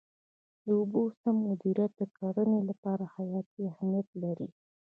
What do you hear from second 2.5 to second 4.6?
لپاره حیاتي اهمیت لري.